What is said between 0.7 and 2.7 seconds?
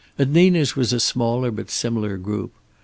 was a smaller but similar group.